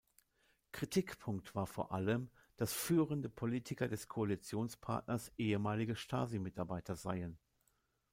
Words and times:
Kritikpunkt 0.71 1.53
war 1.53 1.67
vor 1.67 1.91
allem, 1.91 2.31
dass 2.57 2.73
führende 2.73 3.29
Politiker 3.29 3.87
des 3.87 4.07
Koalitionspartners 4.07 5.31
ehemalige 5.37 5.95
Stasi-Mitarbeiter 5.95 6.95
seien. 6.95 7.37